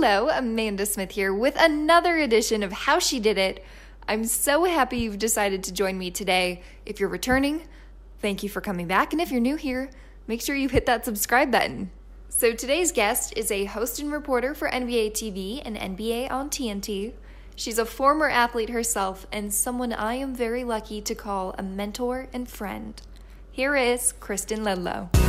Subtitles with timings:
[0.00, 3.64] Hello, Amanda Smith here with another edition of How She Did It.
[4.06, 6.62] I'm so happy you've decided to join me today.
[6.86, 7.66] If you're returning,
[8.20, 9.12] thank you for coming back.
[9.12, 9.90] And if you're new here,
[10.28, 11.90] make sure you hit that subscribe button.
[12.28, 17.14] So today's guest is a host and reporter for NBA TV and NBA on TNT.
[17.56, 22.28] She's a former athlete herself and someone I am very lucky to call a mentor
[22.32, 23.02] and friend.
[23.50, 25.27] Here is Kristen Ledlow.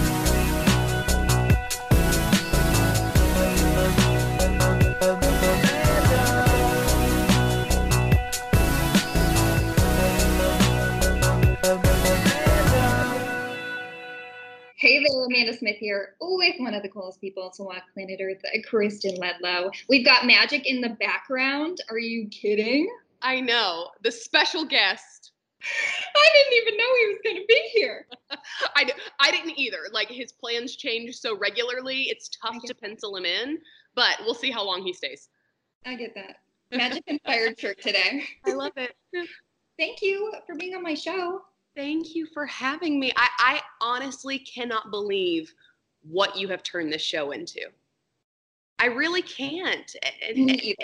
[14.99, 18.41] Hey there, Amanda Smith here with one of the coolest people to walk planet Earth,
[18.67, 19.71] Kristen Ledlow.
[19.87, 21.77] We've got magic in the background.
[21.89, 22.93] Are you kidding?
[23.21, 23.91] I know.
[24.03, 25.31] The special guest.
[25.61, 28.07] I didn't even know he was going to be here.
[28.75, 28.91] I,
[29.21, 29.87] I didn't either.
[29.93, 33.57] Like his plans change so regularly, it's tough to pencil him in,
[33.95, 35.29] but we'll see how long he stays.
[35.85, 36.41] I get that.
[36.77, 38.25] Magic inspired shirt today.
[38.45, 38.93] I love it.
[39.77, 41.43] Thank you for being on my show.
[41.79, 43.13] Thank you for having me.
[43.15, 45.53] I, I honestly cannot believe
[46.01, 47.61] what you have turned this show into.
[48.79, 49.95] I really can't.
[50.27, 50.75] And, and,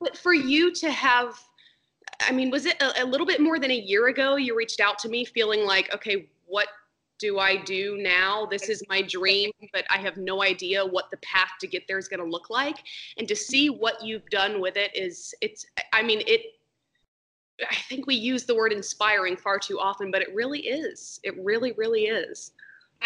[0.00, 1.38] but for you to have,
[2.20, 4.80] I mean, was it a, a little bit more than a year ago you reached
[4.80, 6.66] out to me feeling like, okay, what
[7.20, 8.44] do I do now?
[8.44, 11.98] This is my dream, but I have no idea what the path to get there
[11.98, 12.78] is going to look like.
[13.18, 16.40] And to see what you've done with it is, it's, I mean, it,
[17.70, 21.20] I think we use the word inspiring far too often, but it really is.
[21.22, 22.52] It really, really is.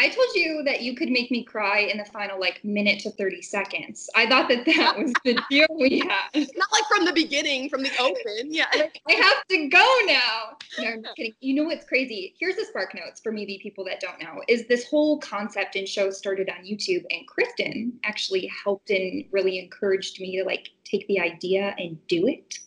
[0.00, 3.10] I told you that you could make me cry in the final like minute to
[3.10, 4.08] 30 seconds.
[4.14, 6.30] I thought that that was the deal we had.
[6.34, 8.52] Not like from the beginning, from the open.
[8.52, 8.66] Yeah.
[8.72, 10.56] I have to go now.
[10.78, 11.34] No, I'm just kidding.
[11.40, 12.34] You know what's crazy?
[12.38, 15.88] Here's the spark notes for maybe people that don't know is this whole concept and
[15.88, 21.08] show started on YouTube and Kristen actually helped and really encouraged me to like take
[21.08, 22.58] the idea and do it.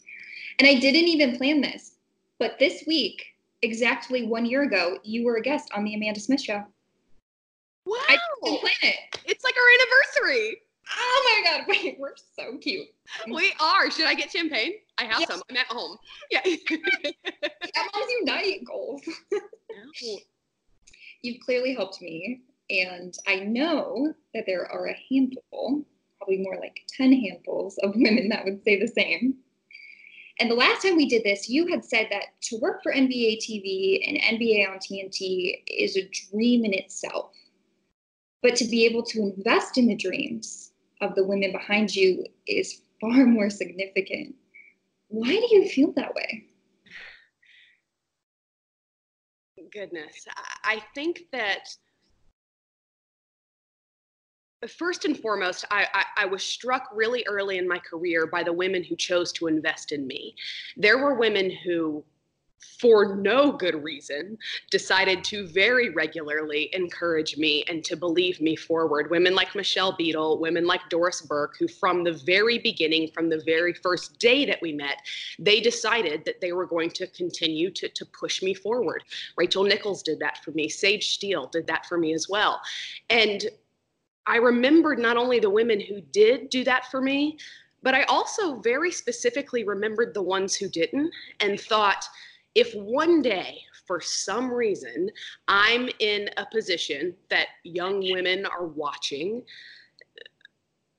[0.62, 1.96] And I didn't even plan this,
[2.38, 3.26] but this week,
[3.64, 6.64] exactly one year ago, you were a guest on the Amanda Smith Show.
[7.86, 7.98] Wow!
[8.08, 9.20] I didn't plan it.
[9.26, 10.62] It's like our anniversary.
[10.96, 11.66] Oh my god!
[11.68, 12.86] Wait, we're so cute.
[13.28, 13.90] We are.
[13.90, 14.74] Should I get champagne?
[15.00, 15.30] I have yes.
[15.30, 15.42] some.
[15.50, 15.98] I'm at home.
[16.30, 16.42] Yeah.
[16.46, 19.02] Moms Unite goals.
[21.24, 25.84] You've clearly helped me, and I know that there are a handful,
[26.20, 29.40] probably more like ten handfuls of women that would say the same
[30.40, 33.38] and the last time we did this, you had said that to work for NBA
[33.38, 37.32] TV and NBA on TNT is a dream in itself.
[38.42, 40.72] But to be able to invest in the dreams
[41.02, 44.36] of the women behind you is far more significant.
[45.10, 46.46] Why do you feel that way?
[49.72, 50.26] Goodness.
[50.64, 51.70] I think that
[54.68, 58.54] first and foremost, I, I, I, was struck really early in my career by the
[58.54, 60.36] women who chose to invest in me.
[60.78, 62.04] There were women who,
[62.80, 64.38] for no good reason,
[64.70, 69.10] decided to very regularly encourage me and to believe me forward.
[69.10, 73.42] Women like Michelle Beadle, women like Doris Burke, who from the very beginning, from the
[73.44, 75.02] very first day that we met,
[75.40, 79.04] they decided that they were going to continue to, to push me forward.
[79.38, 80.70] Rachel Nichols did that for me.
[80.70, 82.62] Sage Steele did that for me as well.
[83.10, 83.50] And
[84.28, 87.38] I remembered not only the women who did do that for me,
[87.84, 92.06] but I also very specifically remembered the ones who didn't and thought
[92.54, 95.10] if one day, for some reason,
[95.48, 99.44] I'm in a position that young women are watching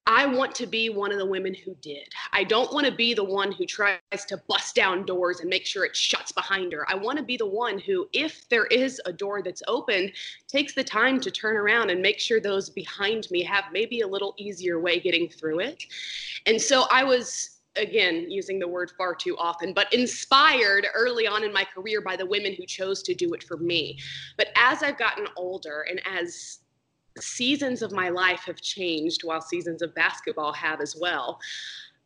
[0.07, 2.09] I want to be one of the women who did.
[2.33, 5.65] I don't want to be the one who tries to bust down doors and make
[5.65, 6.85] sure it shuts behind her.
[6.91, 10.13] I want to be the one who, if there is a door that's opened,
[10.49, 14.07] takes the time to turn around and make sure those behind me have maybe a
[14.07, 15.85] little easier way getting through it.
[16.47, 21.43] And so I was again using the word far too often but inspired early on
[21.43, 23.99] in my career by the women who chose to do it for me
[24.37, 26.59] but as i've gotten older and as
[27.19, 31.39] seasons of my life have changed while seasons of basketball have as well.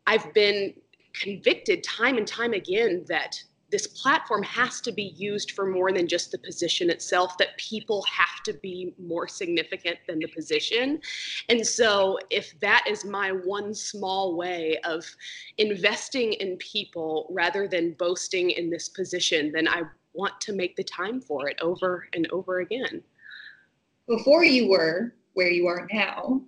[0.06, 0.74] I've been
[1.12, 6.06] convicted time and time again that this platform has to be used for more than
[6.06, 11.00] just the position itself, that people have to be more significant than the position.
[11.48, 15.04] And so, if that is my one small way of
[15.58, 19.82] investing in people rather than boasting in this position, then I
[20.12, 23.02] want to make the time for it over and over again
[24.06, 26.40] before you were where you are now,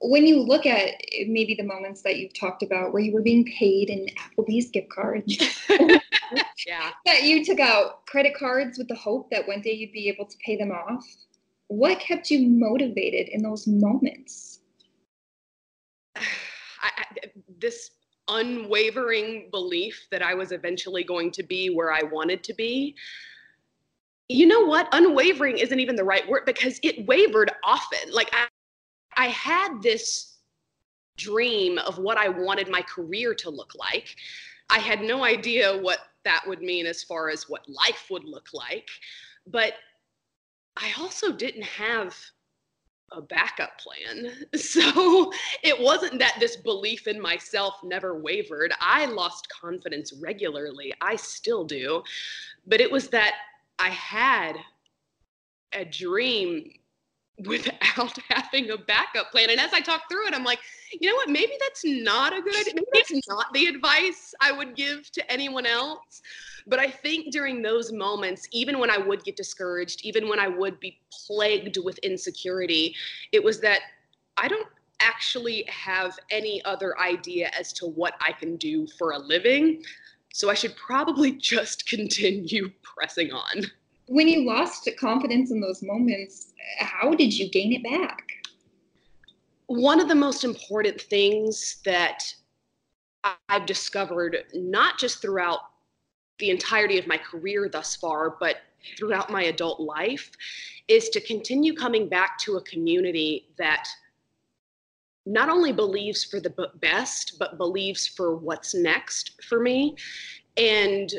[0.00, 0.94] when you look at
[1.26, 4.90] maybe the moments that you've talked about where you were being paid in Applebee's gift
[4.90, 5.38] cards,
[6.66, 10.08] yeah, that you took out credit cards with the hope that one day you'd be
[10.08, 11.04] able to pay them off,
[11.68, 14.60] what kept you motivated in those moments?
[16.16, 17.04] I, I,
[17.58, 17.90] this
[18.28, 22.96] unwavering belief that I was eventually going to be where I wanted to be.
[24.28, 24.88] You know what?
[24.92, 28.12] Unwavering isn't even the right word because it wavered often.
[28.12, 28.46] Like I,
[29.16, 30.38] I had this
[31.16, 34.16] dream of what I wanted my career to look like.
[34.68, 38.48] I had no idea what that would mean as far as what life would look
[38.52, 38.88] like.
[39.46, 39.74] But
[40.76, 42.16] I also didn't have
[43.12, 44.32] a backup plan.
[44.56, 45.32] So
[45.62, 48.72] it wasn't that this belief in myself never wavered.
[48.80, 50.92] I lost confidence regularly.
[51.00, 52.02] I still do.
[52.66, 53.34] But it was that
[53.78, 54.56] I had
[55.72, 56.70] a dream
[57.44, 59.50] without having a backup plan.
[59.50, 60.60] And as I talk through it, I'm like,
[60.98, 61.28] you know what?
[61.28, 62.74] Maybe that's not a good idea.
[62.74, 66.22] Maybe that's not the advice I would give to anyone else.
[66.66, 70.48] But I think during those moments, even when I would get discouraged, even when I
[70.48, 72.94] would be plagued with insecurity,
[73.32, 73.80] it was that
[74.36, 74.66] I don't
[75.00, 79.82] actually have any other idea as to what I can do for a living.
[80.36, 83.64] So I should probably just continue pressing on.
[84.06, 88.20] When you lost confidence in those moments, how did you gain it back?
[89.68, 92.22] One of the most important things that
[93.48, 95.60] I've discovered, not just throughout
[96.38, 98.58] the entirety of my career thus far, but
[98.98, 100.30] throughout my adult life,
[100.86, 103.88] is to continue coming back to a community that
[105.26, 109.96] not only believes for the best, but believes for what's next for me.
[110.56, 111.12] And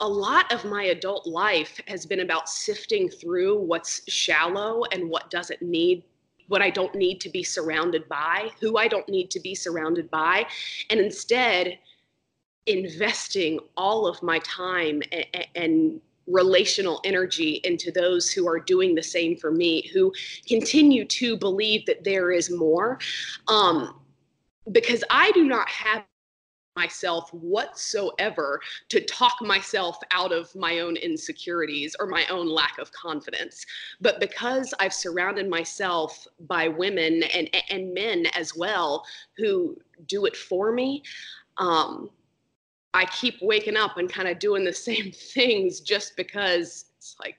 [0.00, 5.30] a lot of my adult life has been about sifting through what's shallow and what
[5.30, 6.02] doesn't need
[6.48, 10.10] what I don't need to be surrounded by, who I don't need to be surrounded
[10.10, 10.44] by,
[10.90, 11.78] and instead
[12.66, 19.02] investing all of my time and, and relational energy into those who are doing the
[19.02, 20.12] same for me, who
[20.46, 22.98] continue to believe that there is more.
[23.48, 24.00] Um,
[24.70, 26.04] because I do not have
[26.76, 32.90] myself whatsoever to talk myself out of my own insecurities or my own lack of
[32.92, 33.66] confidence.
[34.00, 39.04] But because I've surrounded myself by women and, and men as well
[39.36, 39.76] who
[40.06, 41.02] do it for me,
[41.58, 42.08] um,
[42.94, 47.36] I keep waking up and kind of doing the same things just because it's like,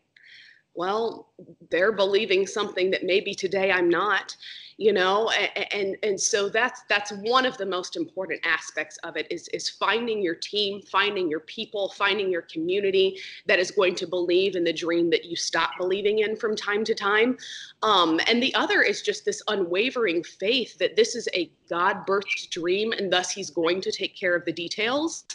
[0.76, 1.30] well,
[1.70, 4.36] they're believing something that maybe today I'm not
[4.78, 5.30] you know
[5.72, 9.70] and and so that's that's one of the most important aspects of it is is
[9.70, 14.64] finding your team finding your people finding your community that is going to believe in
[14.64, 17.38] the dream that you stop believing in from time to time.
[17.82, 22.50] Um, and the other is just this unwavering faith that this is a god birthed
[22.50, 25.26] dream and thus he's going to take care of the details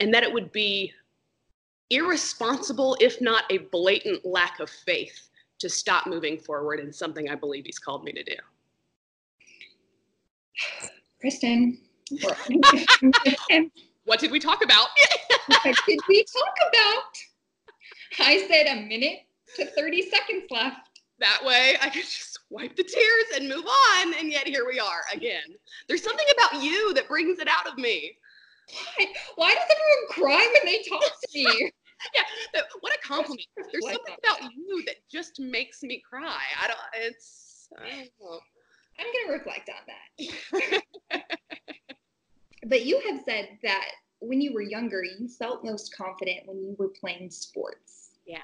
[0.00, 0.92] and that it would be
[1.90, 7.34] irresponsible if not a blatant lack of faith to stop moving forward in something I
[7.34, 8.36] believe he's called me to do.
[11.20, 11.78] Kristen,
[14.04, 14.88] what did we talk about?
[15.62, 17.04] what did we talk about?
[18.20, 19.20] I said a minute
[19.56, 20.88] to 30 seconds left.
[21.20, 24.14] That way I could just wipe the tears and move on.
[24.14, 25.56] And yet here we are again.
[25.88, 28.16] There's something about you that brings it out of me.
[28.96, 29.06] Why,
[29.36, 31.72] Why does everyone cry when they talk to me?
[32.14, 33.46] yeah, what a compliment.
[33.56, 36.42] There's something about you that just makes me cry.
[36.62, 37.82] I don't, it's, oh.
[37.82, 38.38] I don't know.
[39.00, 39.84] I'm going to reflect on
[41.10, 41.22] that.
[42.66, 43.88] but you have said that
[44.20, 48.10] when you were younger, you felt most confident when you were playing sports.
[48.26, 48.38] Yeah.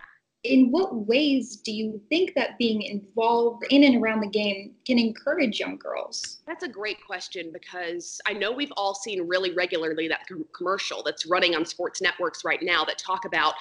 [0.45, 4.99] In what ways do you think that being involved in and around the game can
[4.99, 6.43] encourage young girls?
[6.47, 11.03] That's a great question because I know we've all seen really regularly that com- commercial
[11.03, 13.55] that's running on sports networks right now that talk about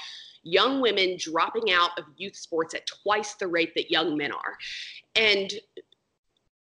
[0.43, 4.57] young women dropping out of youth sports at twice the rate that young men are.
[5.15, 5.53] And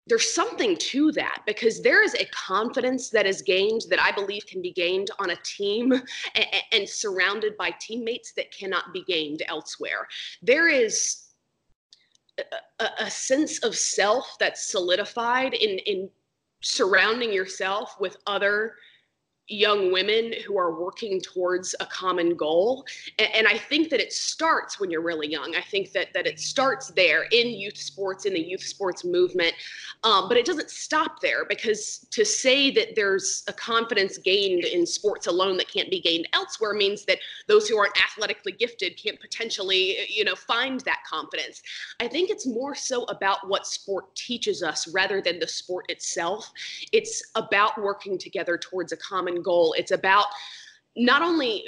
[0.07, 4.45] there's something to that because there is a confidence that is gained that I believe
[4.45, 5.91] can be gained on a team
[6.35, 10.07] and, and, surrounded by teammates that cannot be gained elsewhere.
[10.41, 11.27] There is
[12.79, 16.09] a, a sense of self that's solidified in, in
[16.61, 18.75] surrounding yourself with other
[19.47, 22.85] young women who are working towards a common goal.
[23.17, 25.55] And, and, i think that it starts when you're really young.
[25.55, 29.53] I think that that it starts there in youth sports in the youth sports movement.
[30.03, 34.85] Um, but it doesn't stop there because to say that there's a confidence gained in
[34.85, 39.19] sports alone that can't be gained elsewhere means that those who aren't athletically gifted can't
[39.19, 41.61] potentially you know find that confidence.
[41.99, 46.51] I think it's more so about what sport teaches us rather than the sport itself.
[46.91, 49.73] It's about working together towards a common goal.
[49.77, 50.27] It's about
[50.95, 51.63] not only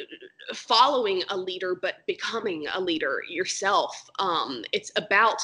[0.53, 4.09] following a leader, but becoming a leader yourself.
[4.17, 5.41] Um, it's about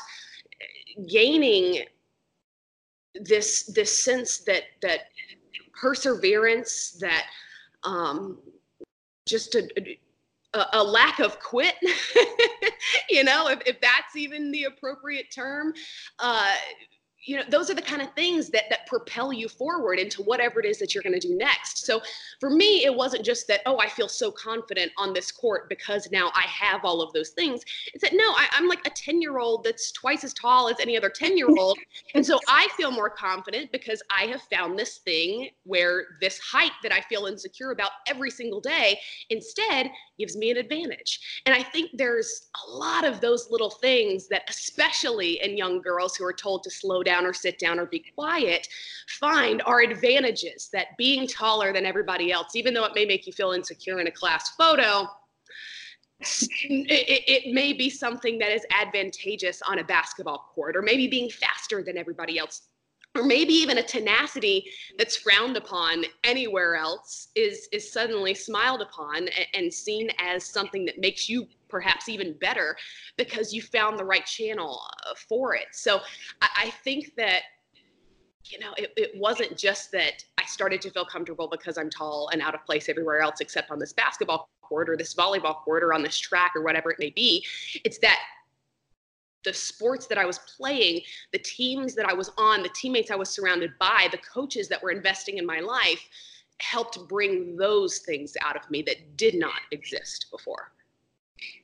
[1.08, 1.84] gaining
[3.22, 5.02] this this sense that that
[5.74, 7.26] perseverance that
[7.84, 8.40] um,
[9.28, 9.98] just a,
[10.74, 11.76] a, lack of quit
[13.10, 15.74] you know if, if that's even the appropriate term
[16.20, 16.54] uh,
[17.26, 20.60] you know those are the kind of things that that propel you forward into whatever
[20.60, 21.86] it is that you're going to do next.
[21.86, 22.02] So
[22.40, 26.10] for me it wasn't just that oh i feel so confident on this court because
[26.12, 27.64] now i have all of those things.
[27.94, 30.80] It's that no I, am like a 10 year old that's twice as tall as
[30.80, 31.78] any other 10 year old
[32.16, 36.72] and so i feel more confident because i have found this thing where this height
[36.84, 41.42] that i feel insecure about every single day instead gives me an advantage.
[41.46, 46.16] And i think there's a lot of those little things that especially in young girls
[46.16, 48.68] who are told to slow down down or sit down or be quiet
[49.08, 53.34] find are advantages that being taller than everybody else, even though it may make you
[53.34, 55.08] feel insecure in a class photo,
[56.20, 61.30] it, it, may be something that is advantageous on a basketball court, or maybe being
[61.30, 62.62] faster than everybody else,
[63.16, 69.28] or maybe even a tenacity that's frowned upon anywhere else is is suddenly smiled upon
[69.54, 72.78] and, seen as something that makes you perhaps even better
[73.18, 74.80] because you found the right channel
[75.10, 75.66] uh, for it.
[75.72, 76.00] So
[76.42, 77.42] I, I think that
[78.46, 82.30] you know, it, it wasn't just that I started to feel comfortable because I'm tall
[82.32, 85.84] and out of place everywhere else except on this basketball court or this volleyball court
[85.84, 87.44] or on this track or whatever it may be.
[87.84, 88.20] It's that
[89.46, 93.16] the sports that I was playing, the teams that I was on, the teammates I
[93.16, 96.04] was surrounded by, the coaches that were investing in my life
[96.60, 100.72] helped bring those things out of me that did not exist before.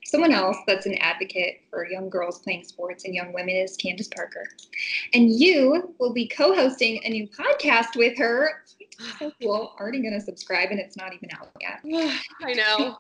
[0.06, 4.10] Someone else that's an advocate for young girls playing sports and young women is Candace
[4.10, 4.46] Parker.
[5.14, 8.64] And you will be co hosting a new podcast with her.
[9.18, 9.74] So cool.
[9.80, 11.80] Already going to subscribe, and it's not even out yet.
[12.44, 12.98] I know.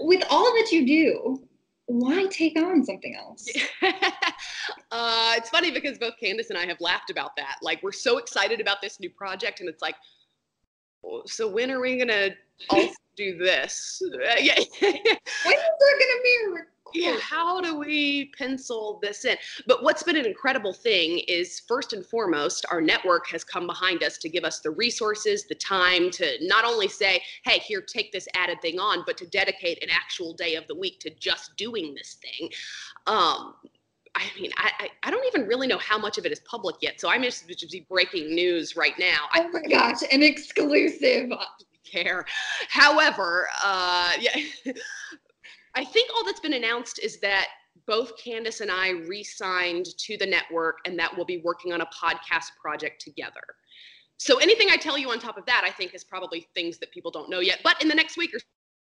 [0.00, 1.48] with all that you do,
[1.86, 3.48] why take on something else?
[3.82, 7.56] uh, it's funny because both Candace and I have laughed about that.
[7.62, 9.96] Like, we're so excited about this new project, and it's like,
[11.26, 12.34] so when are we going to
[12.70, 14.00] also do this.
[14.04, 14.54] Uh, yeah.
[14.54, 16.75] when is there going to be a?
[16.96, 19.36] Yeah, how do we pencil this in?
[19.66, 24.02] But what's been an incredible thing is first and foremost, our network has come behind
[24.02, 28.12] us to give us the resources, the time to not only say, hey, here, take
[28.12, 31.54] this added thing on, but to dedicate an actual day of the week to just
[31.56, 32.50] doing this thing.
[33.06, 33.54] Um,
[34.14, 36.98] I mean, I, I, don't even really know how much of it is public yet.
[36.98, 39.28] So I'm just, just be breaking news right now.
[39.36, 41.30] Oh my gosh, an exclusive
[41.84, 42.24] care.
[42.68, 44.34] However, uh, yeah,
[45.76, 47.48] I think all that's been announced is that
[47.86, 51.86] both Candace and I re-signed to the network, and that we'll be working on a
[51.86, 53.42] podcast project together.
[54.16, 56.90] So anything I tell you on top of that, I think, is probably things that
[56.90, 57.60] people don't know yet.
[57.62, 58.40] But in the next week or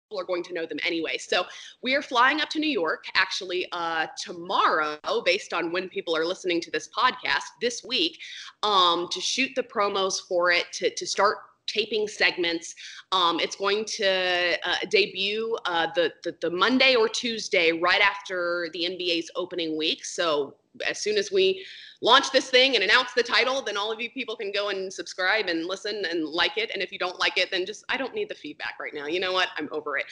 [0.09, 1.17] people are going to know them anyway.
[1.17, 1.45] So
[1.81, 6.25] we are flying up to New York actually uh, tomorrow, based on when people are
[6.25, 8.19] listening to this podcast this week,
[8.61, 11.37] um, to shoot the promos for it, to, to start
[11.67, 12.75] taping segments.
[13.11, 18.69] Um, it's going to uh, debut uh, the, the, the Monday or Tuesday right after
[18.73, 20.05] the NBA's opening week.
[20.05, 20.55] So
[20.87, 21.65] as soon as we
[22.01, 24.91] launch this thing and announce the title, then all of you people can go and
[24.91, 26.71] subscribe and listen and like it.
[26.73, 29.07] And if you don't like it, then just I don't need the feedback right now.
[29.07, 29.49] You know what?
[29.57, 30.05] I'm over it.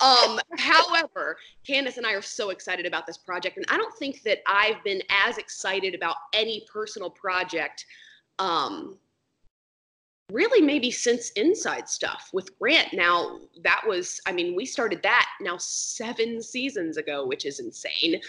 [0.00, 4.22] Um, however, Candace and I are so excited about this project, and I don't think
[4.22, 7.86] that I've been as excited about any personal project.
[8.38, 8.98] Um,
[10.32, 15.26] really maybe since inside stuff with grant now that was i mean we started that
[15.40, 18.20] now seven seasons ago which is insane.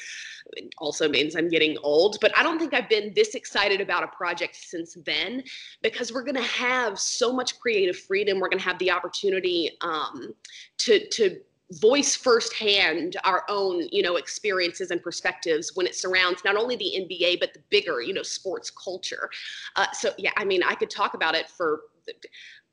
[0.54, 4.04] It also means i'm getting old but i don't think i've been this excited about
[4.04, 5.44] a project since then
[5.82, 8.40] because we're going to have so much creative freedom.
[8.40, 10.34] We're going to have the opportunity um,
[10.80, 11.38] to to
[11.80, 16.94] voice firsthand our own you know experiences and perspectives when it surrounds not only the
[17.00, 19.30] nba but the bigger you know sports culture.
[19.78, 21.82] Uh, so yeah i mean i could talk about it for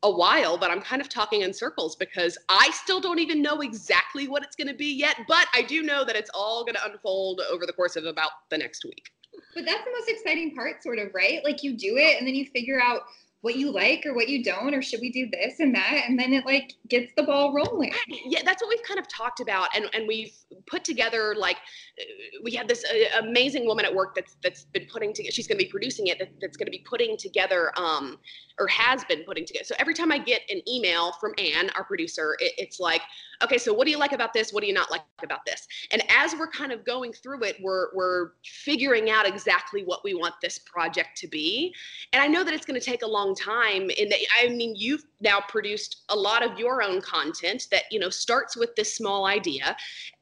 [0.02, 3.60] a while, but I'm kind of talking in circles because I still don't even know
[3.60, 5.16] exactly what it's going to be yet.
[5.26, 8.30] But I do know that it's all going to unfold over the course of about
[8.50, 9.10] the next week.
[9.54, 11.42] But that's the most exciting part, sort of, right?
[11.44, 13.02] Like you do it and then you figure out
[13.40, 16.18] what you like or what you don't or should we do this and that and
[16.18, 17.92] then it like gets the ball rolling
[18.26, 20.34] yeah that's what we've kind of talked about and and we've
[20.66, 21.56] put together like
[22.00, 22.04] uh,
[22.42, 25.58] we have this uh, amazing woman at work that's that's been putting together she's going
[25.58, 28.18] to be producing it that, that's going to be putting together um
[28.58, 31.84] or has been putting together so every time i get an email from anne our
[31.84, 33.02] producer it, it's like
[33.42, 34.52] okay, so what do you like about this?
[34.52, 35.66] What do you not like about this?
[35.90, 40.14] And as we're kind of going through it, we're we're figuring out exactly what we
[40.14, 41.74] want this project to be.
[42.12, 43.90] And I know that it's going to take a long time.
[43.98, 48.10] and I mean, you've now produced a lot of your own content that you know
[48.10, 49.76] starts with this small idea,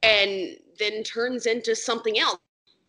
[0.06, 2.38] and then turns into something else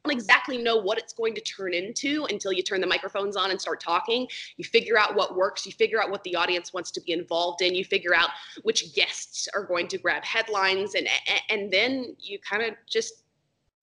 [0.05, 3.36] You don't exactly know what it's going to turn into until you turn the microphones
[3.36, 4.27] on and start talking.
[4.57, 7.62] You figure out what works, you figure out what the audience wants to be involved
[7.62, 8.29] in, you figure out
[8.63, 11.07] which guests are going to grab headlines and
[11.50, 13.24] and then you kind of just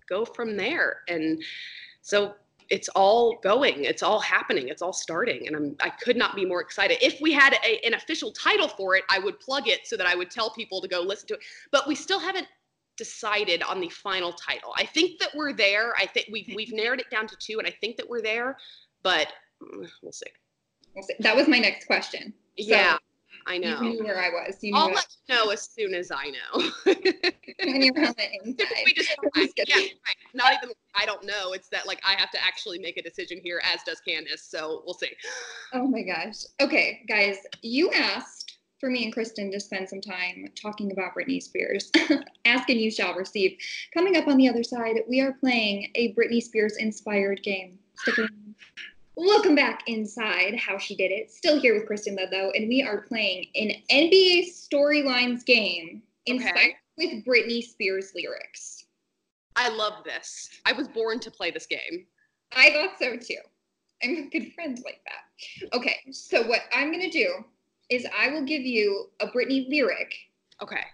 [0.08, 0.98] go from there.
[1.08, 1.42] And
[2.02, 2.34] so
[2.70, 6.46] it's all going it's all happening it's all starting and i'm i could not be
[6.46, 9.86] more excited if we had a, an official title for it i would plug it
[9.86, 12.46] so that i would tell people to go listen to it but we still haven't
[12.96, 14.72] decided on the final title.
[14.76, 15.94] I think that we're there.
[15.98, 18.56] I think we've we've narrowed it down to two, and I think that we're there,
[19.02, 19.28] but
[19.62, 20.26] mm, we'll see.
[20.94, 21.14] We'll see.
[21.20, 22.32] That was my next question.
[22.58, 22.98] So yeah,
[23.46, 23.80] I know.
[23.82, 24.56] You knew where I was.
[24.62, 26.70] You I'll let you know as soon as I know.
[26.86, 28.66] you're on the inside.
[28.86, 29.16] We just,
[29.66, 30.16] yeah, right.
[30.32, 31.52] Not even I don't know.
[31.52, 34.44] It's that like I have to actually make a decision here, as does Candace.
[34.48, 35.10] So we'll see.
[35.72, 36.44] Oh my gosh.
[36.60, 38.43] Okay, guys, you asked
[38.80, 41.90] for me and Kristen to spend some time talking about Britney Spears.
[42.44, 43.56] Ask and you shall receive.
[43.92, 47.78] Coming up on the other side, we are playing a Britney Spears inspired game.
[49.16, 51.30] Welcome back inside How She Did It.
[51.30, 56.76] Still here with Kristen Ledlow, and we are playing an NBA storylines game inspired okay.
[56.98, 58.86] with Britney Spears lyrics.
[59.56, 60.50] I love this.
[60.66, 62.06] I was born to play this game.
[62.56, 63.38] I thought so too.
[64.02, 65.76] I'm a good friends like that.
[65.76, 67.44] Okay, so what I'm gonna do
[67.90, 70.14] is I will give you a Britney lyric.
[70.62, 70.84] Okay.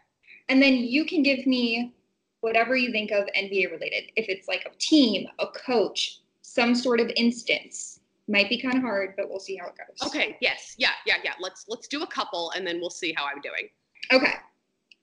[0.49, 1.95] And then you can give me
[2.41, 4.11] whatever you think of NBA related.
[4.17, 8.01] If it's like a team, a coach, some sort of instance.
[8.29, 10.09] Might be kind of hard, but we'll see how it goes.
[10.09, 10.37] Okay.
[10.41, 10.77] Yes.
[10.79, 10.91] Yeah.
[11.05, 11.17] Yeah.
[11.25, 11.33] Yeah.
[11.41, 13.69] Let's let's do a couple, and then we'll see how I'm doing.
[14.13, 14.35] Okay.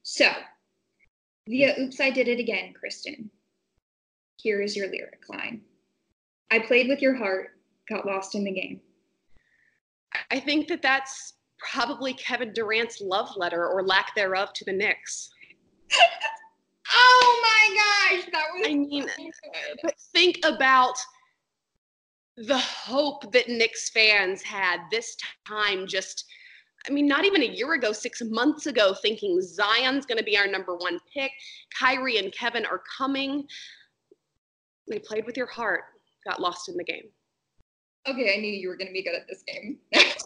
[0.04, 0.32] So,
[1.48, 3.30] via "Oops, I Did It Again," Kristen.
[4.38, 5.62] Here is your lyric line.
[6.52, 7.58] I played with your heart,
[7.90, 8.80] got lost in the game.
[10.32, 15.30] I think that that's probably Kevin Durant's love letter or lack thereof to the Knicks.
[16.94, 19.08] oh my gosh, that was I mean,
[19.84, 20.96] but think about
[22.38, 26.26] the hope that Knicks fans had this time just
[26.88, 30.38] I mean, not even a year ago, six months ago, thinking Zion's going to be
[30.38, 31.32] our number one pick.
[31.78, 33.46] Kyrie and Kevin are coming.
[34.88, 35.82] They played with your heart,
[36.26, 37.10] got lost in the game.
[38.08, 39.80] Okay, I knew you were going to be good at this game.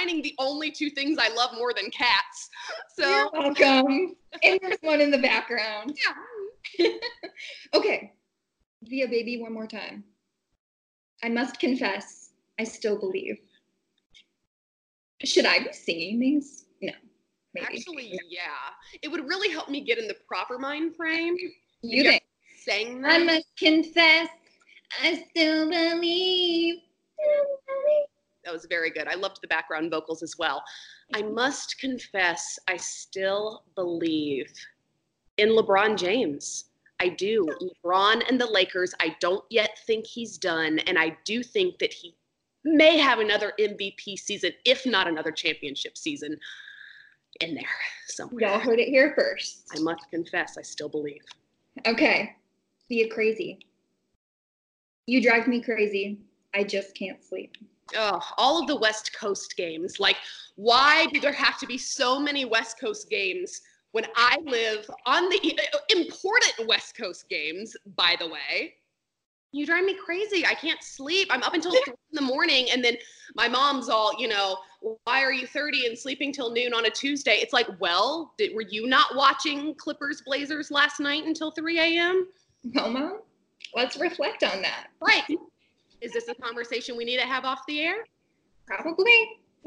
[0.00, 2.48] combining the only two things I love more than cats.
[2.96, 4.14] So you're welcome.
[4.42, 5.96] and there's one in the background.
[6.78, 6.88] Yeah.
[7.74, 8.12] okay.
[8.82, 10.04] Via baby one more time.
[11.22, 13.38] I must confess, I still believe.
[15.24, 16.66] Should I be singing these?
[16.82, 16.92] No.
[17.54, 17.66] Maybe.
[17.66, 18.98] Actually, yeah.
[19.00, 21.36] It would really help me get in the proper mind frame.
[21.80, 22.22] You think?
[22.62, 23.12] Sang that?
[23.12, 24.28] I must confess,
[25.02, 26.76] I still believe.
[28.44, 29.06] That was very good.
[29.06, 30.62] I loved the background vocals as well.
[31.14, 34.50] I must confess, I still believe
[35.36, 36.66] in LeBron James.
[37.00, 37.46] I do.
[37.84, 40.78] LeBron and the Lakers, I don't yet think he's done.
[40.80, 42.14] And I do think that he
[42.64, 46.36] may have another MVP season, if not another championship season
[47.40, 47.64] in there
[48.06, 48.50] somewhere.
[48.50, 49.66] Y'all heard it here first.
[49.74, 51.22] I must confess, I still believe.
[51.86, 52.36] Okay.
[52.88, 53.60] Be it crazy.
[55.06, 56.18] You drive me crazy.
[56.54, 57.56] I just can't sleep
[57.96, 60.00] oh, all of the West Coast games.
[60.00, 60.16] Like,
[60.56, 63.60] why do there have to be so many West Coast games
[63.92, 68.74] when I live on the uh, important West Coast games, by the way?
[69.52, 70.46] You drive me crazy.
[70.46, 71.28] I can't sleep.
[71.30, 72.96] I'm up until three in the morning, and then
[73.34, 74.58] my mom's all, you know,
[75.04, 77.38] why are you 30 and sleeping till noon on a Tuesday?
[77.42, 82.28] It's like, well, did, were you not watching Clippers Blazers last night until 3 a.m.?
[82.64, 83.20] No, mom.
[83.74, 84.88] Let's reflect on that.
[85.00, 85.22] Right.
[86.00, 87.96] Is this a conversation we need to have off the air?
[88.66, 89.40] Probably.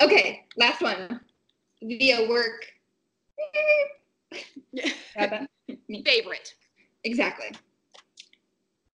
[0.00, 1.20] okay, last one.
[1.82, 2.66] Via work.
[6.04, 6.54] Favorite.
[7.04, 7.50] Exactly.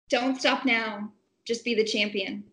[0.08, 1.12] Don't stop now.
[1.44, 2.44] Just be the champion.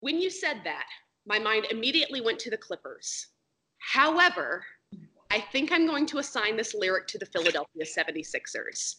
[0.00, 0.86] When you said that,
[1.26, 3.28] my mind immediately went to the Clippers.
[3.78, 4.64] However,
[5.30, 8.96] I think I'm going to assign this lyric to the Philadelphia 76ers.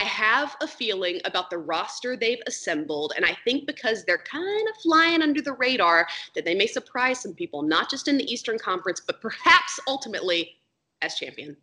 [0.00, 4.66] I have a feeling about the roster they've assembled, and I think because they're kind
[4.70, 8.24] of flying under the radar, that they may surprise some people, not just in the
[8.24, 10.56] Eastern Conference, but perhaps ultimately
[11.02, 11.54] as champion.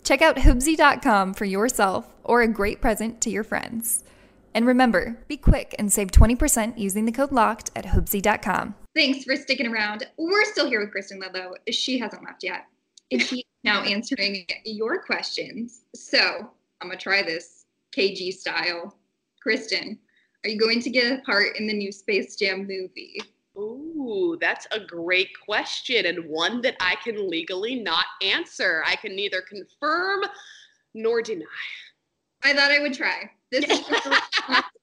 [0.04, 4.04] Check out Hoobsy.com for yourself or a great present to your friends.
[4.52, 8.74] And remember, be quick and save 20% using the code LOCKED at Hoobsy.com.
[8.94, 10.06] Thanks for sticking around.
[10.18, 11.54] We're still here with Kristen Ledlow.
[11.70, 12.66] She hasn't left yet.
[13.10, 15.84] And she's now answering your questions.
[15.96, 16.50] So
[16.82, 17.64] I'm going to try this
[17.96, 18.98] KG style.
[19.42, 19.98] Kristen,
[20.44, 23.20] are you going to get a part in the new Space Jam movie?
[23.56, 28.82] Ooh, that's a great question and one that I can legally not answer.
[28.86, 30.24] I can neither confirm
[30.94, 31.44] nor deny.
[32.42, 33.30] I thought I would try.
[33.50, 33.80] This is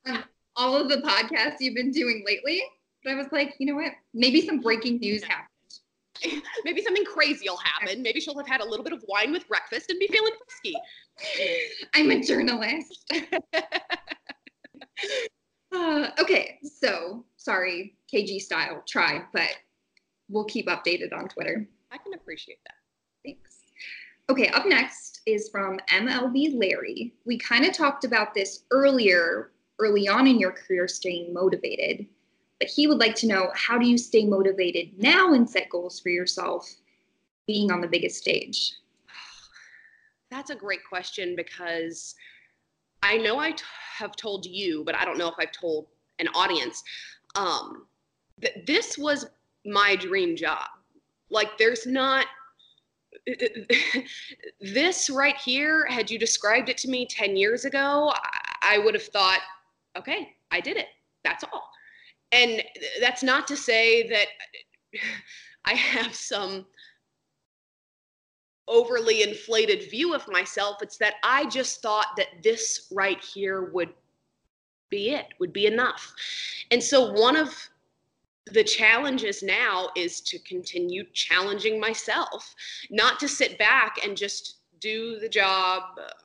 [0.55, 2.61] all of the podcasts you've been doing lately.
[3.03, 3.93] But I was like, you know what?
[4.13, 5.47] Maybe some breaking news happened.
[6.65, 8.01] Maybe something crazy will happen.
[8.01, 10.75] Maybe she'll have had a little bit of wine with breakfast and be feeling frisky.
[11.95, 13.11] I'm a journalist.
[15.71, 19.51] Uh, okay, so sorry, KG style, try, but
[20.29, 21.67] we'll keep updated on Twitter.
[21.91, 22.75] I can appreciate that.
[23.23, 23.59] Thanks.
[24.29, 27.13] Okay, up next is from MLB Larry.
[27.25, 32.05] We kind of talked about this earlier, early on in your career, staying motivated.
[32.59, 35.99] But he would like to know how do you stay motivated now and set goals
[35.99, 36.69] for yourself
[37.47, 38.73] being on the biggest stage?
[40.29, 42.15] That's a great question because
[43.01, 43.63] I know I t-
[43.97, 45.87] have told you, but I don't know if I've told
[46.19, 46.83] an audience.
[47.35, 47.85] Um,
[48.41, 49.25] th- this was
[49.65, 50.65] my dream job.
[51.29, 52.25] Like, there's not
[54.61, 58.13] this right here, had you described it to me 10 years ago,
[58.61, 59.39] I would have thought,
[59.97, 60.87] okay, I did it.
[61.23, 61.69] That's all.
[62.31, 62.63] And
[63.01, 64.27] that's not to say that
[65.65, 66.65] I have some
[68.69, 70.77] overly inflated view of myself.
[70.81, 73.89] It's that I just thought that this right here would
[74.89, 76.13] be it, would be enough.
[76.71, 77.53] And so one of
[78.51, 82.55] the challenges now is to continue challenging myself,
[82.89, 85.83] not to sit back and just do the job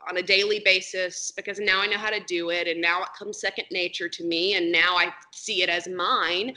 [0.09, 3.09] on a daily basis because now I know how to do it and now it
[3.18, 6.54] comes second nature to me and now I see it as mine.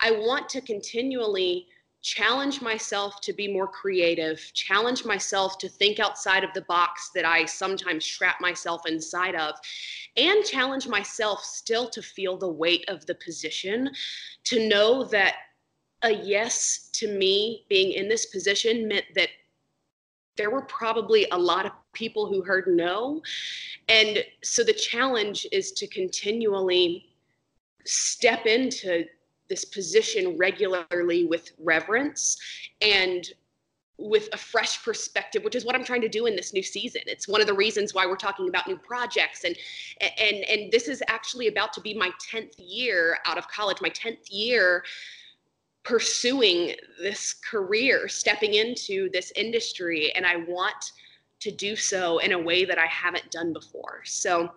[0.00, 1.68] I want to continually
[2.06, 7.24] challenge myself to be more creative, challenge myself to think outside of the box that
[7.24, 9.56] I sometimes trap myself inside of,
[10.16, 13.90] and challenge myself still to feel the weight of the position,
[14.44, 15.34] to know that
[16.02, 19.30] a yes to me being in this position meant that
[20.36, 23.20] there were probably a lot of people who heard no.
[23.88, 27.08] And so the challenge is to continually
[27.84, 29.06] step into
[29.48, 32.36] this position regularly with reverence
[32.80, 33.28] and
[33.98, 37.00] with a fresh perspective which is what i'm trying to do in this new season.
[37.06, 39.44] It's one of the reasons why we're talking about new projects.
[39.44, 39.56] And
[40.00, 43.90] and and this is actually about to be my 10th year out of college my
[43.90, 44.84] 10th year
[45.82, 50.12] pursuing this career stepping into this industry.
[50.14, 50.92] And i want
[51.40, 54.02] to do so in a way that i haven't done before.
[54.04, 54.52] So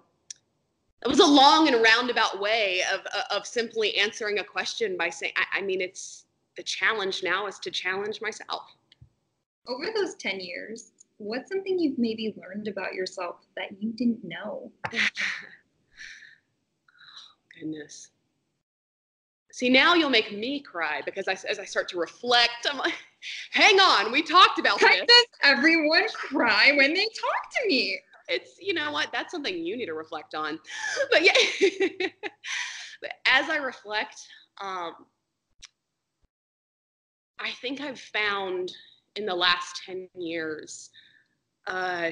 [1.02, 5.10] it was a long and roundabout way of, uh, of simply answering a question by
[5.10, 6.26] saying, I, I mean, it's
[6.58, 8.64] the challenge now is to challenge myself.
[9.68, 14.72] Over those 10 years, what's something you've maybe learned about yourself that you didn't know?
[17.60, 18.12] Goodness.
[19.52, 22.94] See, now you'll make me cry because I, as I start to reflect, I'm like,
[23.52, 25.02] hang on, we talked about this.
[25.08, 28.00] Does everyone cry when they talk to me?
[28.30, 30.60] It's you know what that's something you need to reflect on.
[31.12, 31.34] But yeah
[33.02, 34.15] but as i reflect
[34.62, 34.94] um
[37.42, 38.74] I think I've found
[39.15, 40.89] in the last 10 years
[41.68, 42.12] uh,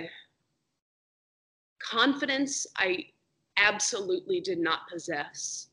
[1.79, 3.05] confidence I
[3.57, 5.67] absolutely did not possess,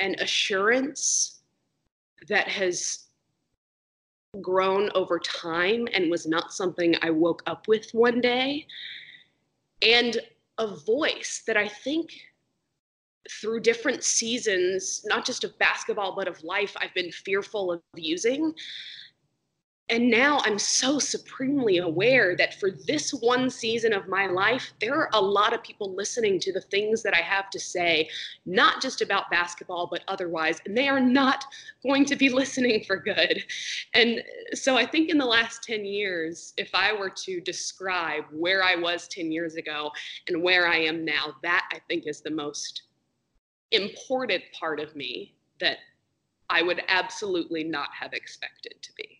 [0.00, 1.42] and assurance
[2.28, 3.05] that has
[4.42, 8.66] grown over time and was not something I woke up with one day,
[9.82, 10.18] and
[10.58, 12.10] a voice that I think
[13.40, 18.54] through different seasons, not just of basketball, but of life, I've been fearful of using.
[19.88, 24.96] And now I'm so supremely aware that for this one season of my life, there
[24.96, 28.08] are a lot of people listening to the things that I have to say,
[28.46, 30.60] not just about basketball, but otherwise.
[30.66, 31.44] And they are not
[31.84, 33.44] going to be listening for good.
[33.94, 38.64] And so I think in the last 10 years, if I were to describe where
[38.64, 39.92] I was 10 years ago
[40.26, 42.82] and where I am now, that I think is the most
[43.70, 45.78] important part of me that
[46.50, 49.15] I would absolutely not have expected to be.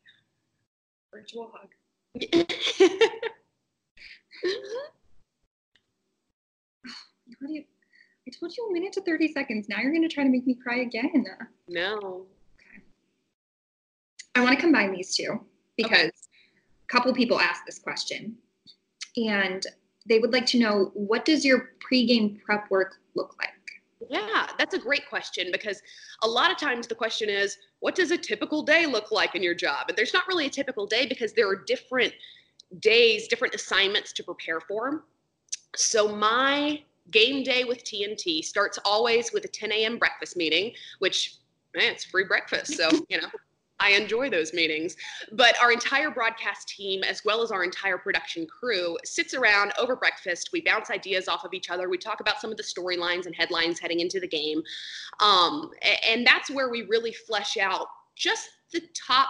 [1.17, 1.71] Virtual hug.
[7.43, 9.67] I told you a minute to 30 seconds.
[9.67, 11.25] Now you're going to try to make me cry again.
[11.69, 11.97] No.
[11.97, 12.83] Okay.
[14.35, 15.41] I want to combine these two
[15.79, 16.11] because okay.
[16.11, 18.37] a couple people asked this question.
[19.17, 19.67] And
[20.07, 23.55] they would like to know what does your pregame prep work look like?
[24.11, 25.81] Yeah, that's a great question because
[26.23, 29.43] a lot of times the question is, what does a typical day look like in
[29.43, 29.87] your job?
[29.89, 32.13] And there's not really a typical day because there are different
[32.81, 35.05] days, different assignments to prepare for.
[35.77, 39.99] So my game day with TNT starts always with a 10 a.m.
[39.99, 41.37] breakfast meeting, which
[41.75, 42.75] man, it's free breakfast.
[42.75, 43.29] So, you know,
[43.79, 44.97] I enjoy those meetings.
[45.33, 49.97] But our entire broadcast team, as well as our entire production crew, sits around over
[49.97, 50.51] breakfast.
[50.53, 51.89] We bounce ideas off of each other.
[51.89, 54.63] We talk about some of the storylines and headlines heading into the game.
[55.21, 55.71] Um,
[56.09, 59.29] and that's where we really flesh out just the top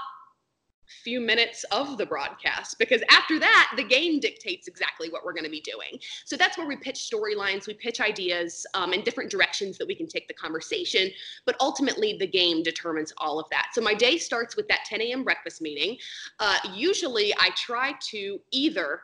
[1.02, 5.44] few minutes of the broadcast because after that the game dictates exactly what we're going
[5.44, 5.98] to be doing.
[6.24, 9.94] So that's where we pitch storylines we pitch ideas um, and different directions that we
[9.94, 11.10] can take the conversation
[11.44, 13.68] but ultimately the game determines all of that.
[13.72, 15.96] So my day starts with that 10 a.m breakfast meeting.
[16.38, 19.00] Uh, usually i try to either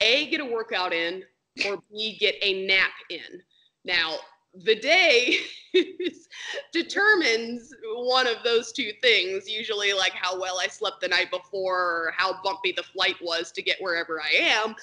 [0.00, 1.22] a get a workout in
[1.66, 3.42] or b get a nap in.
[3.84, 4.16] Now
[4.54, 5.38] the day
[6.72, 11.78] determines one of those two things usually like how well i slept the night before
[11.78, 14.74] or how bumpy the flight was to get wherever i am.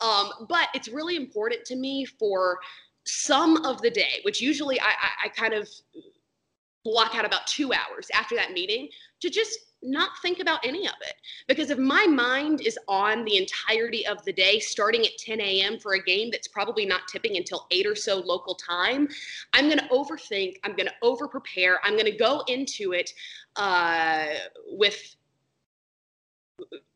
[0.00, 2.58] Um, but it's really important to me for
[3.04, 5.68] some of the day which usually I, I, I kind of
[6.84, 8.88] block out about two hours after that meeting
[9.20, 11.14] to just not think about any of it.
[11.46, 15.78] Because if my mind is on the entirety of the day, starting at 10 a.m.
[15.78, 19.08] for a game that's probably not tipping until 8 or so local time,
[19.52, 20.56] I'm going to overthink.
[20.64, 21.78] I'm going to over prepare.
[21.84, 23.12] I'm going to go into it
[23.56, 24.26] uh,
[24.66, 25.16] with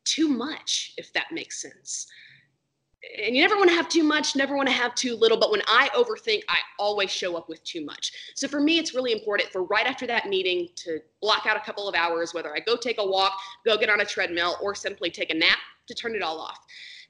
[0.05, 2.09] too much, if that makes sense
[3.25, 5.38] and you never want to have too much, never want to have too little.
[5.38, 8.12] But when I overthink, I always show up with too much.
[8.35, 11.61] So for me, it's really important for right after that meeting to block out a
[11.61, 13.33] couple of hours, whether I go take a walk,
[13.67, 16.59] go get on a treadmill, or simply take a nap to turn it all off.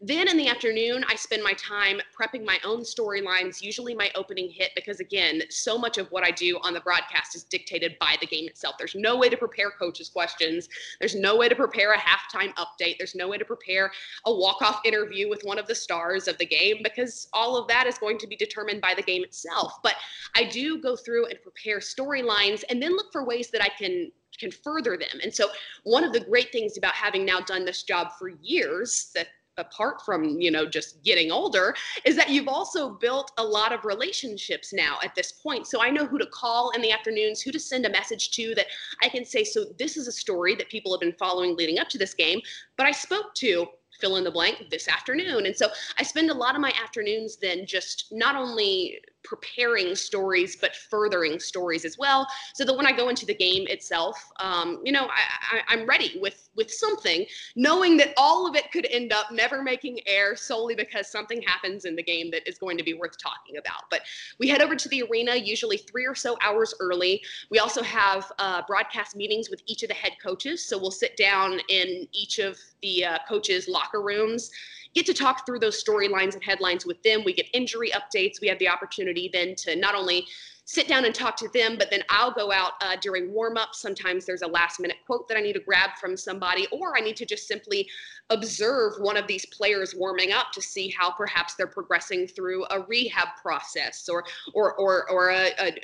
[0.05, 4.51] Then in the afternoon, I spend my time prepping my own storylines, usually my opening
[4.51, 8.17] hit, because again, so much of what I do on the broadcast is dictated by
[8.21, 8.75] the game itself.
[8.79, 10.69] There's no way to prepare coaches' questions.
[10.99, 12.99] There's no way to prepare a halftime update.
[12.99, 13.93] There's no way to prepare
[14.27, 17.87] a walk-off interview with one of the stars of the game because all of that
[17.87, 19.79] is going to be determined by the game itself.
[19.85, 19.95] But
[20.35, 24.11] I do go through and prepare storylines and then look for ways that I can
[24.39, 25.21] can further them.
[25.23, 25.49] And so
[25.85, 30.01] one of the great things about having now done this job for years that apart
[30.03, 34.73] from you know just getting older is that you've also built a lot of relationships
[34.73, 37.61] now at this point so i know who to call in the afternoons who to
[37.61, 38.67] send a message to that
[39.03, 41.89] i can say so this is a story that people have been following leading up
[41.89, 42.41] to this game
[42.77, 43.67] but i spoke to
[44.03, 45.47] fill in the blank this afternoon.
[45.47, 50.57] And so I spend a lot of my afternoons then just not only preparing stories,
[50.57, 52.27] but furthering stories as well.
[52.55, 56.19] So that when I go into the game itself, um, you know, I, am ready
[56.21, 57.25] with with something,
[57.57, 61.85] knowing that all of it could end up never making air solely because something happens
[61.85, 63.85] in the game that is going to be worth talking about.
[63.91, 64.03] But
[64.39, 67.23] we head over to the arena usually three or so hours early.
[67.51, 70.65] We also have uh, broadcast meetings with each of the head coaches.
[70.65, 74.51] So we'll sit down in each of the uh, coaches' locker rooms
[74.95, 77.23] get to talk through those storylines and headlines with them.
[77.25, 78.41] We get injury updates.
[78.41, 80.27] We have the opportunity then to not only
[80.65, 83.75] sit down and talk to them, but then I'll go out uh, during warm up.
[83.75, 87.01] Sometimes there's a last minute quote that I need to grab from somebody, or I
[87.01, 87.89] need to just simply
[88.31, 92.81] observe one of these players warming up to see how perhaps they're progressing through a
[92.83, 94.25] rehab process or
[94.55, 95.75] or or or a, a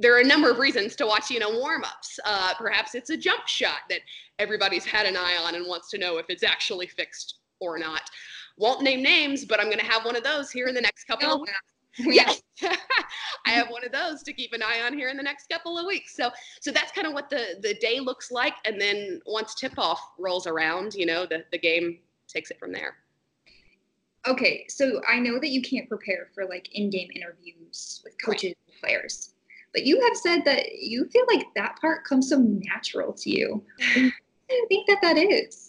[0.00, 2.18] there are a number of reasons to watch, you know, warm-ups.
[2.24, 4.00] Uh, perhaps it's a jump shot that
[4.38, 7.40] everybody's had an eye on and wants to know if it's actually fixed
[7.72, 8.02] or not.
[8.56, 11.04] Won't name names, but I'm going to have one of those here in the next
[11.04, 11.52] couple oh, of weeks.
[11.96, 12.42] Yes,
[13.46, 15.78] I have one of those to keep an eye on here in the next couple
[15.78, 16.16] of weeks.
[16.16, 18.54] So, so that's kind of what the the day looks like.
[18.64, 22.72] And then once tip off rolls around, you know, the the game takes it from
[22.72, 22.96] there.
[24.26, 28.72] Okay, so I know that you can't prepare for like in-game interviews with coaches right.
[28.72, 29.34] and players,
[29.72, 33.62] but you have said that you feel like that part comes so natural to you.
[34.50, 35.68] you think that that is?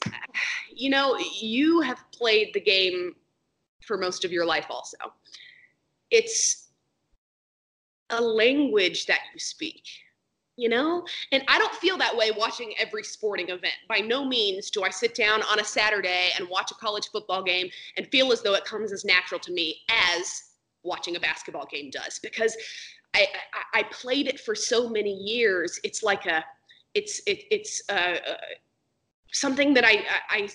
[0.73, 3.15] You know, you have played the game
[3.85, 4.97] for most of your life, also.
[6.11, 6.69] It's
[8.09, 9.83] a language that you speak
[10.57, 11.05] you know?
[11.31, 13.73] And I don't feel that way watching every sporting event.
[13.87, 17.43] By no means do I sit down on a Saturday and watch a college football
[17.43, 20.43] game and feel as though it comes as natural to me as
[20.83, 22.55] watching a basketball game does because
[23.13, 23.27] I,
[23.73, 25.79] I, I played it for so many years.
[25.83, 26.43] It's like a,
[26.95, 28.33] it's, it, it's uh, uh,
[29.31, 30.49] something that I, I,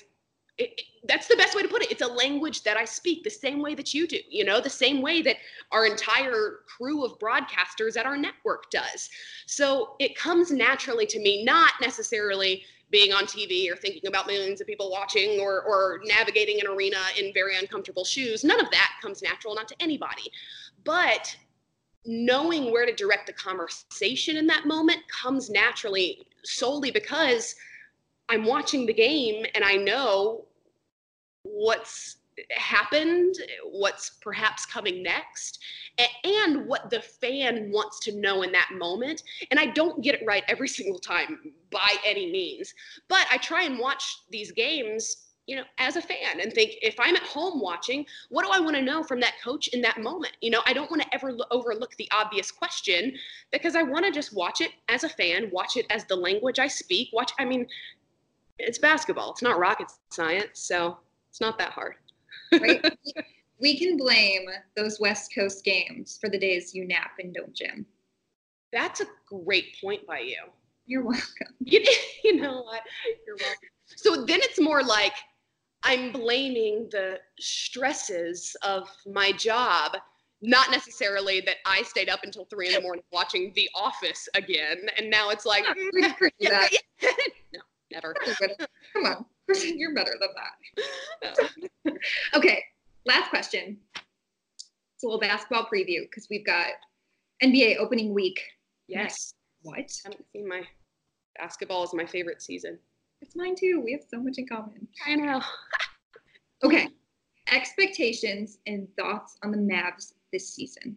[0.58, 1.90] it, it, that's the best way to put it.
[1.90, 4.68] It's a language that I speak the same way that you do, you know, the
[4.68, 5.36] same way that
[5.72, 9.08] our entire crew of broadcasters at our network does.
[9.46, 14.60] So it comes naturally to me, not necessarily being on TV or thinking about millions
[14.60, 18.44] of people watching or, or navigating an arena in very uncomfortable shoes.
[18.44, 20.30] None of that comes natural, not to anybody.
[20.84, 21.34] But
[22.06, 27.54] knowing where to direct the conversation in that moment comes naturally solely because
[28.28, 30.46] I'm watching the game and I know
[31.42, 32.16] what's
[32.52, 33.34] happened,
[33.64, 35.58] what's perhaps coming next,
[36.24, 39.22] and what the fan wants to know in that moment.
[39.50, 42.74] And I don't get it right every single time by any means,
[43.08, 46.94] but I try and watch these games you know, as a fan and think if
[47.00, 50.00] I'm at home watching, what do I want to know from that coach in that
[50.00, 50.32] moment?
[50.40, 53.12] You know, I don't want to ever lo- overlook the obvious question
[53.50, 56.58] because I want to just watch it as a fan, watch it as the language
[56.58, 57.08] I speak.
[57.12, 57.66] Watch, I mean,
[58.58, 60.60] it's basketball, it's not rocket science.
[60.60, 60.98] So
[61.30, 61.94] it's not that hard.
[62.52, 62.84] right?
[63.60, 67.84] We can blame those West Coast games for the days you nap and don't gym.
[68.72, 70.38] That's a great point by you.
[70.86, 71.54] You're welcome.
[71.62, 71.84] You,
[72.24, 72.80] you know what?
[73.26, 73.68] You're welcome.
[73.96, 75.12] So then it's more like
[75.82, 79.96] I'm blaming the stresses of my job,
[80.42, 84.78] not necessarily that I stayed up until three in the morning watching The Office again.
[84.96, 85.64] And now it's like,
[85.94, 86.66] mm, yeah,
[87.52, 87.60] no,
[87.92, 88.14] never.
[88.92, 89.24] Come on.
[89.64, 90.30] You're better than
[91.84, 91.98] that.
[92.34, 92.62] okay,
[93.06, 93.78] last question.
[93.96, 96.68] It's a little basketball preview because we've got
[97.42, 98.40] NBA opening week.
[98.86, 99.34] Yes.
[99.62, 99.78] What?
[99.78, 100.62] I haven't seen my
[101.38, 102.78] basketball is my favorite season.
[103.20, 103.80] It's mine too.
[103.84, 104.88] We have so much in common.
[105.06, 105.40] I know.
[106.64, 106.88] okay.
[107.52, 110.96] Expectations and thoughts on the Mavs this season.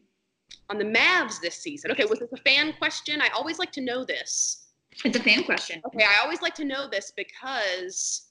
[0.69, 1.91] On the Mavs this season.
[1.91, 3.21] Okay, was this a fan question?
[3.21, 4.67] I always like to know this.
[5.03, 5.81] It's a fan question.
[5.85, 8.29] Okay, I always like to know this because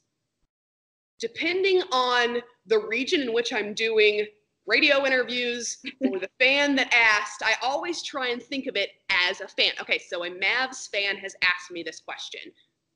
[1.19, 4.25] depending on the region in which I'm doing
[4.65, 8.89] radio interviews or the fan that asked, I always try and think of it
[9.27, 9.71] as a fan.
[9.81, 12.41] Okay, so a Mavs fan has asked me this question,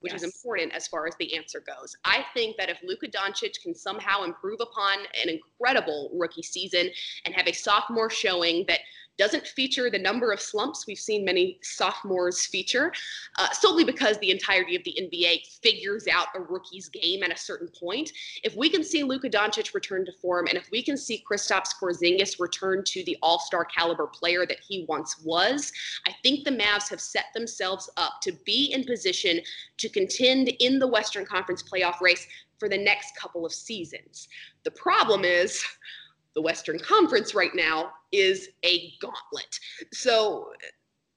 [0.02, 0.22] which yes.
[0.22, 1.96] is important as far as the answer goes.
[2.06, 6.90] I think that if Luka Doncic can somehow improve upon an incredible rookie season
[7.26, 8.80] and have a sophomore showing that
[9.18, 12.92] doesn't feature the number of slumps we've seen many sophomores feature,
[13.38, 17.38] uh, solely because the entirety of the NBA figures out a rookie's game at a
[17.38, 18.12] certain point.
[18.44, 21.70] If we can see Luka Doncic return to form, and if we can see Kristaps
[21.82, 25.72] Porzingis return to the All-Star caliber player that he once was,
[26.06, 29.40] I think the Mavs have set themselves up to be in position
[29.78, 32.28] to contend in the Western Conference playoff race
[32.60, 34.28] for the next couple of seasons.
[34.64, 35.64] The problem is
[36.38, 39.60] the Western Conference right now is a gauntlet.
[39.92, 40.52] So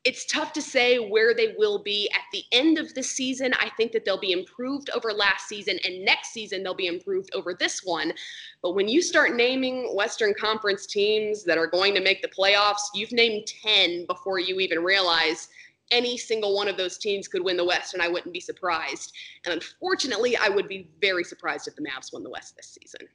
[0.05, 3.53] it's tough to say where they will be at the end of the season.
[3.61, 7.29] I think that they'll be improved over last season, and next season they'll be improved
[7.35, 8.15] over this one.
[8.63, 12.89] But when you start naming Western Conference teams that are going to make the playoffs,
[12.95, 15.49] you've named 10 before you even realize
[15.91, 19.13] any single one of those teams could win the West, and I wouldn't be surprised.
[19.45, 23.07] And unfortunately, I would be very surprised if the Mavs won the West this season.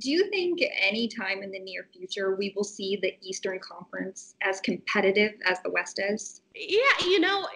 [0.00, 4.34] Do you think any time in the near future we will see the Eastern Conference
[4.42, 6.40] as competitive as the West is?
[6.54, 7.46] Yeah, you know,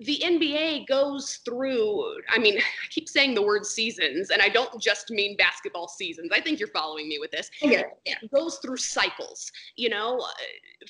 [0.00, 4.82] the NBA goes through, I mean, I keep saying the word seasons, and I don't
[4.82, 6.30] just mean basketball seasons.
[6.32, 7.48] I think you're following me with this.
[7.60, 7.84] Yeah.
[8.04, 10.26] It goes through cycles, you know,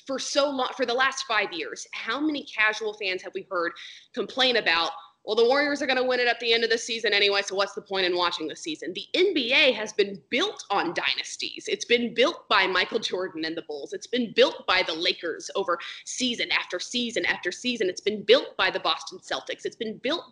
[0.07, 1.85] for so long, for the last five years.
[1.93, 3.73] How many casual fans have we heard
[4.15, 4.91] complain about
[5.25, 7.41] well, the Warriors are going to win it at the end of the season anyway,
[7.41, 8.93] so what's the point in watching the season?
[8.93, 11.65] The NBA has been built on dynasties.
[11.67, 13.93] It's been built by Michael Jordan and the Bulls.
[13.93, 17.87] It's been built by the Lakers over season after season after season.
[17.87, 19.65] It's been built by the Boston Celtics.
[19.65, 20.25] It's been built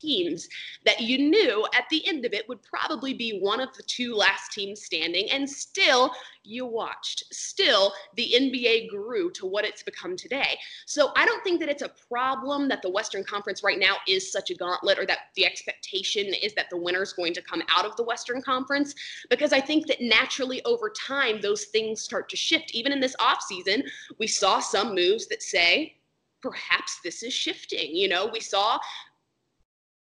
[0.00, 0.48] teams
[0.84, 4.14] that you knew at the end of it would probably be one of the two
[4.14, 6.10] last teams standing, and still
[6.42, 7.24] you watched.
[7.32, 10.58] Still, the NBA grew to what it's become today.
[10.86, 14.32] So I don't think that it's a problem that the Western Conference right now is
[14.32, 17.62] such a gauntlet or that the expectation is that the winner is going to come
[17.68, 18.94] out of the Western Conference,
[19.28, 22.70] because I think that naturally over time, those things start to shift.
[22.74, 23.82] Even in this offseason,
[24.18, 25.96] we saw some moves that say,
[26.42, 27.94] perhaps this is shifting.
[27.94, 28.78] You know, we saw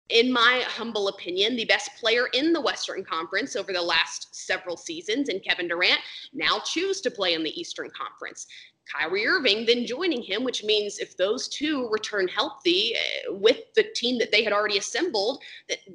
[0.10, 4.78] in my humble opinion, the best player in the Western Conference over the last several
[4.78, 6.00] seasons, and Kevin Durant
[6.34, 8.48] now choose to play in the Eastern Conference.
[8.92, 13.84] Kyrie Irving then joining him, which means if those two return healthy uh, with the
[13.96, 15.42] team that they had already assembled,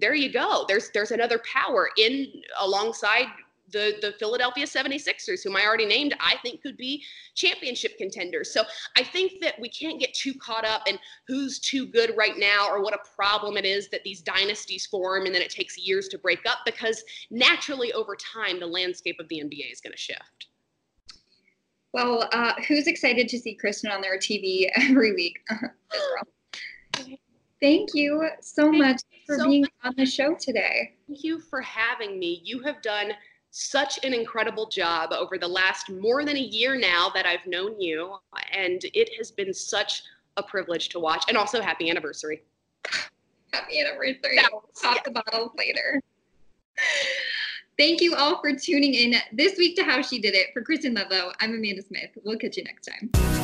[0.00, 0.64] there you go.
[0.68, 2.26] There's there's another power in
[2.58, 3.26] alongside
[3.70, 7.04] the the Philadelphia 76ers, whom I already named, I think could be
[7.34, 8.52] championship contenders.
[8.52, 8.62] So
[8.96, 12.68] I think that we can't get too caught up in who's too good right now
[12.68, 16.08] or what a problem it is that these dynasties form and then it takes years
[16.08, 19.98] to break up because naturally over time the landscape of the NBA is going to
[19.98, 20.48] shift.
[21.92, 25.38] Well, uh, who's excited to see Kristen on their TV every week?
[27.60, 29.70] Thank you so Thank much for so being much.
[29.82, 30.94] on the show today.
[31.08, 32.40] Thank you for having me.
[32.44, 33.12] You have done
[33.50, 37.80] such an incredible job over the last more than a year now that I've known
[37.80, 38.16] you.
[38.52, 40.02] And it has been such
[40.36, 41.24] a privilege to watch.
[41.28, 42.42] And also, happy anniversary.
[43.52, 44.38] Happy anniversary.
[44.80, 45.02] Pop yeah.
[45.04, 46.02] the bottles later.
[47.78, 50.48] Thank you all for tuning in this week to How She Did It.
[50.52, 52.10] For Kristen Ledlow, I'm Amanda Smith.
[52.24, 53.37] We'll catch you next time.